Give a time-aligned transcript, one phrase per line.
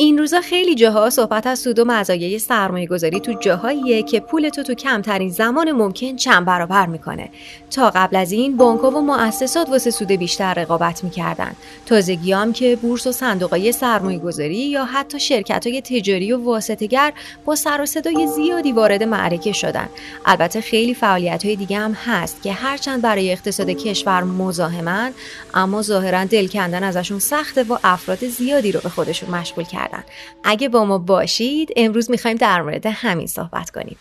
[0.00, 4.48] این روزا خیلی جاها صحبت از سود و مزایای سرمایه گذاری تو جاهاییه که پول
[4.48, 7.28] تو تو کمترین زمان ممکن چند برابر می‌کنه.
[7.70, 11.52] تا قبل از این بانکها و مؤسسات واسه سود بیشتر رقابت می‌کردن.
[11.86, 17.12] تازگی هم که بورس و صندوقهای سرمایه گذاری یا حتی شرکت های تجاری و واسطگر
[17.44, 19.88] با سر و صدای زیادی وارد معرکه شدن.
[20.26, 25.12] البته خیلی فعالیت های دیگه هم هست که هرچند برای اقتصاد کشور مزاحمن
[25.54, 30.04] اما ظاهرا دل کندن ازشون سخته و افراد زیادی رو به خودشون مشغول کردن.
[30.44, 33.96] اگه با ما باشید امروز می‌خوایم در مورد همین صحبت کنیم.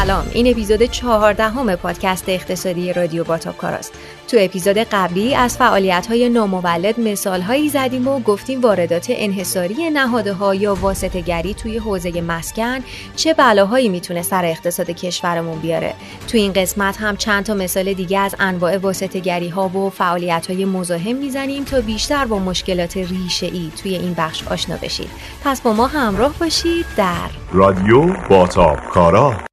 [0.00, 0.26] سلام.
[0.32, 3.92] این اپیزود چهاردهم پادکست اقتصادی رادیو باتاپکاراست
[4.28, 10.32] تو اپیزود قبلی از فعالیت های نامولد مثال هایی زدیم و گفتیم واردات انحصاری نهاده
[10.32, 12.78] ها یا واسطه گری توی حوزه مسکن
[13.16, 15.94] چه بلاهایی می‌تونه سر اقتصاد کشورمون بیاره.
[16.28, 20.46] تو این قسمت هم چند تا مثال دیگه از انواع واسطه گری ها و فعالیت
[20.50, 25.10] های مزاحم می‌زنیم تا بیشتر با مشکلات ریشه ای توی این بخش آشنا بشید.
[25.44, 29.49] پس با ما همراه باشید در رادیو باتاپکارا خیلی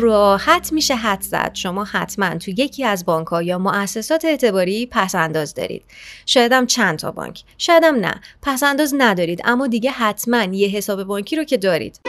[0.00, 1.50] راحت میشه حد زد.
[1.54, 5.82] شما حتما تو یکی از بانک ها یا مؤسسات اعتباری پسنداز دارید.
[6.26, 7.42] شایدم چند تا بانک.
[7.58, 8.20] شایدم نه.
[8.42, 12.00] پسنداز ندارید اما دیگه حتما یه حساب بانکی رو که دارید.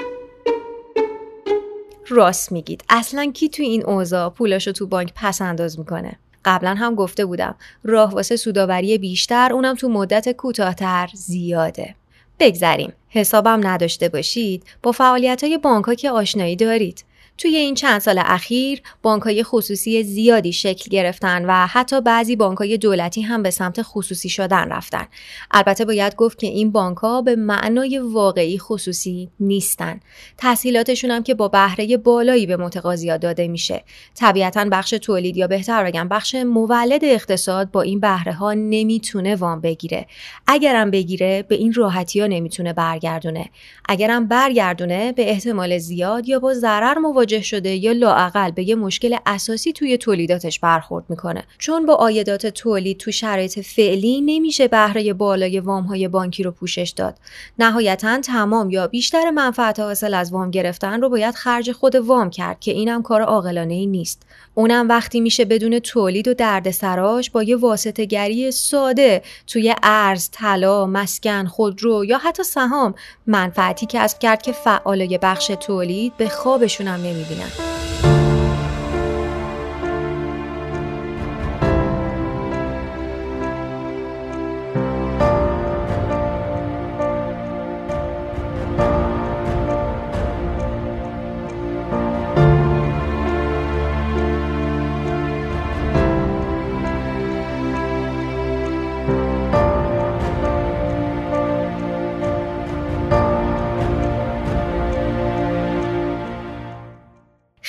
[2.09, 2.83] راست میگید.
[2.89, 7.55] اصلا کی تو این اوضاع پولاشو تو بانک پسنداز می‌کنه؟ قبلا هم گفته بودم.
[7.83, 11.95] راه واسه سوداوری بیشتر اونم تو مدت کوتاهتر زیاده.
[12.39, 12.93] بگذریم.
[13.09, 14.63] حسابم نداشته باشید.
[14.83, 17.03] با فعالیت های بانک که آشنایی دارید.
[17.41, 23.21] توی این چند سال اخیر بانکهای خصوصی زیادی شکل گرفتن و حتی بعضی بانکهای دولتی
[23.21, 25.07] هم به سمت خصوصی شدن رفتن.
[25.51, 29.99] البته باید گفت که این بانکها به معنای واقعی خصوصی نیستن.
[30.37, 33.83] تسهیلاتشون هم که با بهره بالایی به متقاضیا داده میشه.
[34.15, 39.61] طبیعتا بخش تولید یا بهتر بگم بخش مولد اقتصاد با این بهره ها نمی‌تونه وام
[39.61, 40.07] بگیره.
[40.47, 43.49] اگرم بگیره به این راحتی ها نمی‌تونه برگردونه.
[43.89, 49.17] اگرم برگردونه به احتمال زیاد یا با ضرر مواجه شده یا لاعقل به یه مشکل
[49.25, 51.43] اساسی توی تولیداتش برخورد می‌کنه.
[51.57, 56.93] چون با آیدات تولید تو شرایط فعلی نمیشه بهره بالای وام های بانکی رو پوشش
[56.95, 57.17] داد.
[57.59, 62.59] نهایتا تمام یا بیشتر منفعت حاصل از وام گرفتن رو باید خرج خود وام کرد
[62.59, 64.21] که اینم کار عاقلانه ای نیست.
[64.55, 70.85] اونم وقتی میشه بدون تولید و دردسراش با یه واسطه گری ساده توی ارز، طلا،
[70.85, 72.93] مسکن، خودرو یا حتی سهام
[73.27, 77.70] منفعتی کسب کرد که فعالای بخش تولید به خوابشون هم にびな。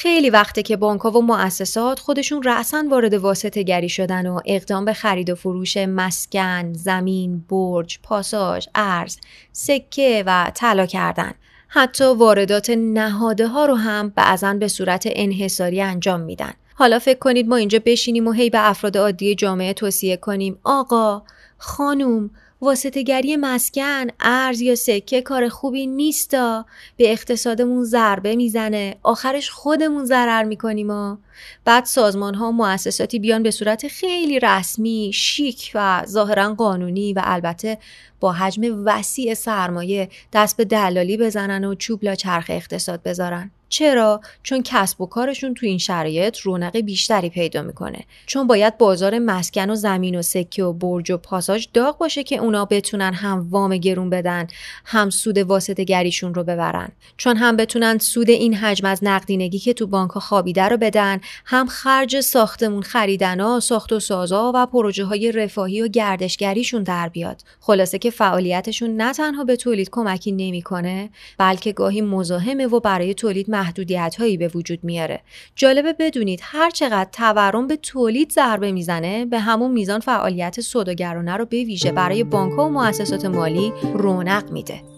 [0.02, 4.92] خیلی وقته که بانک و مؤسسات خودشون رأسا وارد واسطه گری شدن و اقدام به
[4.92, 9.16] خرید و فروش مسکن، زمین، برج، پاساژ، ارز،
[9.52, 11.32] سکه و طلا کردن.
[11.68, 16.52] حتی واردات نهاده ها رو هم بعضا به صورت انحصاری انجام میدن.
[16.74, 21.22] حالا فکر کنید ما اینجا بشینیم و هی به افراد عادی جامعه توصیه کنیم آقا،
[21.58, 22.30] خانوم،
[22.62, 26.66] واسطگری مسکن ارز یا سکه کار خوبی نیستا
[26.96, 28.96] به اقتصادمون ضربه می‌زنه.
[29.02, 31.16] آخرش خودمون ضرر می‌کنیم و
[31.64, 37.22] بعد سازمان ها و مؤسساتی بیان به صورت خیلی رسمی شیک و ظاهرا قانونی و
[37.24, 37.78] البته
[38.20, 43.50] با حجم وسیع سرمایه دست به دلالی بزنن و چوب لا چرخ اقتصاد بذارن.
[43.72, 48.04] چرا؟ چون کسب و کارشون تو این شرایط رونق بیشتری پیدا می‌کنه.
[48.26, 52.36] چون باید بازار مسکن و زمین و سکه و برج و پاساژ داغ باشه که
[52.36, 54.46] اونا بتونن هم وام گرون بدن
[54.84, 56.88] هم سود واسطه گریشون رو ببرن.
[57.16, 61.66] چون هم بتونن سود این حجم از نقدینگی که تو بانک خوابیده رو بدن هم
[61.66, 67.42] خرج ساختمون خریدن ها ساخت و سازا و پروژه های رفاهی و گردشگریشون در بیاد.
[67.60, 73.50] خلاصه که فعالیتشون نه تنها به تولید کمکی نمی‌کنه بلکه گاهی مزاحمه و برای تولید
[73.62, 75.20] محدودیت هایی به وجود میاره.
[75.56, 81.44] جالبه بدونید هر چقدر تورم به تولید ضربه می‌زنه به همون میزان فعالیت سوداگرانه رو
[81.44, 84.91] به ویژه برای بانک و مؤسسات مالی رونق میده.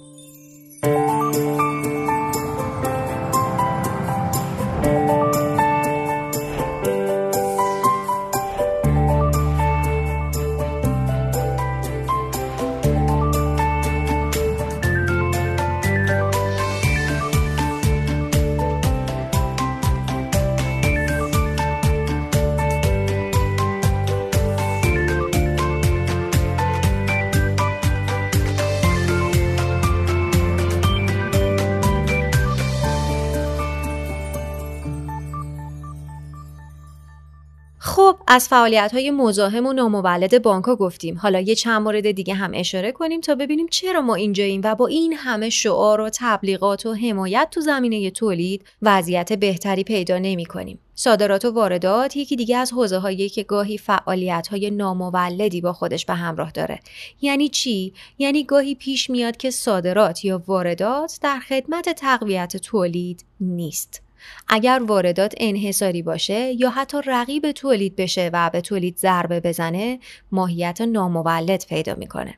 [38.26, 41.18] از فعالیت های مزاحم و نامولد بانکها گفتیم.
[41.18, 44.86] حالا یه چند مورد دیگه هم اشاره کنیم تا ببینیم چرا ما اینجاییم و با
[44.86, 50.78] این همه شعار و تبلیغات و حمایت تو زمینه تولید وضعیت بهتری پیدا نمی کنیم.
[50.94, 56.06] صادرات و واردات یکی دیگه از حوزه هایی که گاهی فعالیت های نامولدی با خودش
[56.06, 56.80] به همراه داره.
[57.20, 64.02] یعنی چی؟ یعنی گاهی پیش میاد که صادرات یا واردات در خدمت تقویت تولید نیست.
[64.48, 69.98] اگر واردات انحصاری باشه یا حتی رقیب تولید بشه و به تولید ضربه بزنه
[70.32, 72.34] ماهیت نامولد پیدا می‌کنه.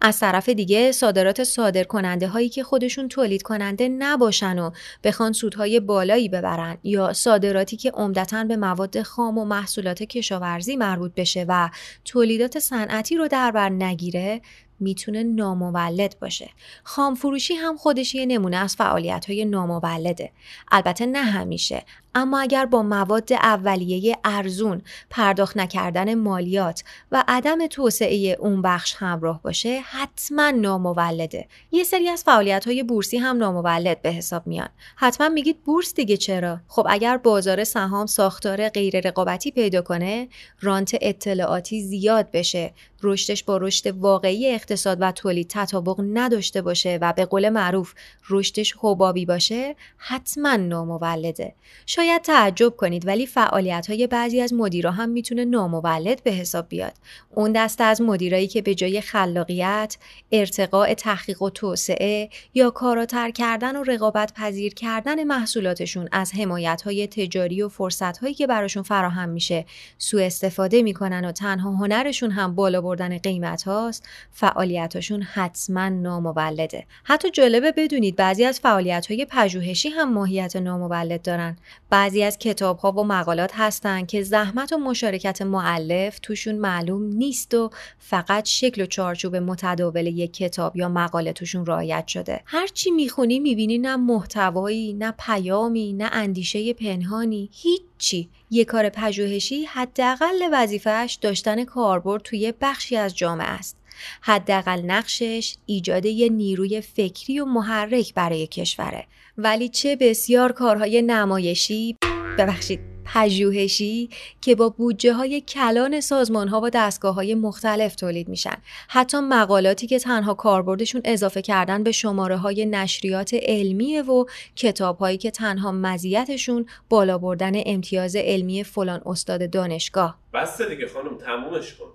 [0.00, 4.70] از طرف دیگه صادرات صادر کننده هایی که خودشون تولید کننده نباشن و
[5.04, 11.14] بخوان سودهای بالایی ببرن یا صادراتی که عمدتا به مواد خام و محصولات کشاورزی مربوط
[11.14, 11.70] بشه و
[12.04, 14.40] تولیدات صنعتی رو در بر نگیره
[14.80, 16.50] می‌تونه نامولد باشه.
[16.84, 20.32] خام فروشی هم خودش یه نمونه از فعالیت های نامولده.
[20.72, 21.84] البته نه همیشه.
[22.14, 29.42] اما اگر با مواد اولیه ارزون پرداخت نکردن مالیات و عدم توسعه اون بخش همراه
[29.42, 31.48] باشه حتما نامولده.
[31.72, 34.68] یه سری از فعالیت های بورسی هم نامولد به حساب میان.
[34.96, 40.28] حتما میگید بورس دیگه چرا؟ خب اگر بازار سهام ساختار غیر رقابتی پیدا کنه
[40.60, 42.74] رانت اطلاعاتی زیاد بشه.
[43.02, 47.94] رشدش با رشد واقعی اقتصاد و تولید تطابق نداشته باشه و به قول معروف
[48.30, 51.54] رشدش حبابی باشه حتما نامولده.
[51.86, 56.92] شاید تعجب کنید ولی فعالیت های بعضی از مدیرا هم می‌تونه نامولد به حساب بیاد.
[57.30, 59.96] اون دسته از مدیرایی که به جای خلاقیت
[60.32, 67.06] ارتقاء تحقیق و توسعه یا کاراتر کردن و رقابت پذیر کردن محصولاتشون از حمایت های
[67.06, 69.64] تجاری و فرصت هایی که براشون فراهم میشه
[69.98, 74.08] سوء استفاده می‌کنن و تنها هنرشون هم بالا بردن قیمت هاست
[74.58, 76.84] فعالیتاشون حتما نامولده.
[77.04, 81.56] حتی جالبه بدونید بعضی از فعالیت های پژوهشی هم ماهیت نامولد دارن.
[81.90, 87.54] بعضی از کتاب ها و مقالات هستن که زحمت و مشارکت معلف توشون معلوم نیست
[87.54, 92.40] و فقط شکل و چارچوب متداول یک کتاب یا مقاله توشون رعایت شده.
[92.44, 98.28] هرچی می‌خونی می‌بینی نه محتوایی نه پیامی نه اندیشه پنهانی هیچی.
[98.50, 103.76] یه کار پژوهشی حداقل وظیفهش داشتن کاربرد توی بخشی از جامعه است.
[104.20, 109.06] حداقل نقشش ایجاد یه نیروی فکری و محرک برای کشوره.
[109.38, 111.96] ولی چه بسیار کارهای نمایشی.
[112.38, 112.97] ببخشید.
[113.14, 114.10] پژوهشی
[114.40, 118.56] که با بودجه های کلان سازمان ها و دستگاه های مختلف تولید میشن.
[118.88, 124.24] حتی مقالاتی که تنها کاربردشون اضافه کردن به شماره های نشریات علمیه و
[124.56, 130.18] کتاب هایی که تنها مزیتشون بالا بردن امتیاز علمی فلان استاد دانشگاه.
[130.34, 131.86] بسته دیگه خانم تمومش کن.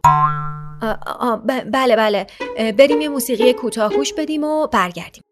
[1.71, 2.27] بله بله.
[2.71, 5.23] بریم یه موسیقی کوتاه گوش بدیم و برگردیم.